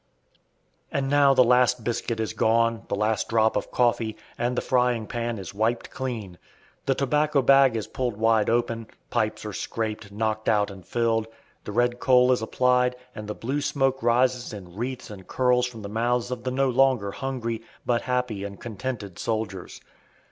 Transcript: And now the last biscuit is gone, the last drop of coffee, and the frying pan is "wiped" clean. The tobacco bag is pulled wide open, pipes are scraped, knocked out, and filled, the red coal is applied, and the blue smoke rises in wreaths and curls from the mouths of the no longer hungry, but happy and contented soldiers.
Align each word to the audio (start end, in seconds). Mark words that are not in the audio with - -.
And 0.91 1.11
now 1.11 1.35
the 1.35 1.43
last 1.43 1.83
biscuit 1.83 2.19
is 2.19 2.33
gone, 2.33 2.85
the 2.87 2.95
last 2.95 3.29
drop 3.29 3.55
of 3.55 3.69
coffee, 3.69 4.17
and 4.35 4.55
the 4.57 4.61
frying 4.63 5.05
pan 5.05 5.37
is 5.37 5.53
"wiped" 5.53 5.91
clean. 5.91 6.39
The 6.87 6.95
tobacco 6.95 7.43
bag 7.43 7.75
is 7.75 7.85
pulled 7.85 8.17
wide 8.17 8.49
open, 8.49 8.87
pipes 9.11 9.45
are 9.45 9.53
scraped, 9.53 10.11
knocked 10.11 10.49
out, 10.49 10.71
and 10.71 10.83
filled, 10.83 11.27
the 11.65 11.71
red 11.71 11.99
coal 11.99 12.31
is 12.31 12.41
applied, 12.41 12.95
and 13.13 13.27
the 13.27 13.35
blue 13.35 13.61
smoke 13.61 14.01
rises 14.01 14.51
in 14.53 14.75
wreaths 14.75 15.11
and 15.11 15.27
curls 15.27 15.67
from 15.67 15.83
the 15.83 15.87
mouths 15.87 16.31
of 16.31 16.45
the 16.45 16.49
no 16.49 16.67
longer 16.67 17.11
hungry, 17.11 17.61
but 17.85 18.01
happy 18.01 18.43
and 18.43 18.59
contented 18.59 19.19
soldiers. 19.19 19.81